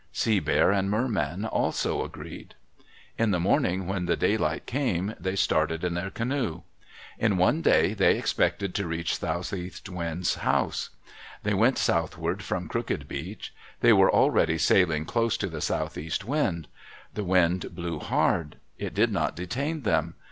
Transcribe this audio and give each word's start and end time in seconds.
Sea 0.11 0.39
Bear 0.39 0.71
and 0.71 0.89
Merman 0.89 1.45
also 1.45 2.03
agreed. 2.03 2.55
In 3.19 3.29
the 3.29 3.39
morning, 3.39 3.85
when 3.85 4.07
daylight 4.07 4.65
came, 4.65 5.13
they 5.19 5.35
started 5.35 5.83
in 5.83 5.93
their 5.93 6.09
canoe. 6.09 6.63
In 7.19 7.37
one 7.37 7.61
day 7.61 7.93
they 7.93 8.17
expected 8.17 8.73
to 8.73 8.87
reach 8.87 9.19
Southeast 9.19 9.89
Wind's 9.89 10.37
house. 10.41 10.89
They 11.43 11.53
went 11.53 11.77
southward 11.77 12.41
from 12.41 12.67
Crooked 12.67 13.07
Beach. 13.07 13.53
They 13.81 13.93
were 13.93 14.11
already 14.11 14.57
sailing 14.57 15.05
close 15.05 15.37
to 15.37 15.47
the 15.49 15.61
southeast 15.61 16.25
wind. 16.25 16.67
The 17.13 17.23
wind 17.23 17.75
blew 17.75 17.99
hard. 17.99 18.55
It 18.79 18.95
did 18.95 19.11
not 19.11 19.35
detain 19.35 19.83
them. 19.83 20.15